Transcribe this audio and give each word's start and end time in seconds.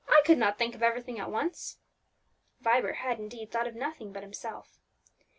I 0.09 0.23
could 0.25 0.39
not 0.39 0.57
think 0.57 0.73
of 0.73 0.81
everything 0.81 1.19
at 1.19 1.29
once." 1.29 1.77
Vibert 2.59 2.95
had, 2.95 3.19
indeed, 3.19 3.51
thought 3.51 3.71
but 3.71 3.75
of 3.75 4.23
himself. 4.23 4.79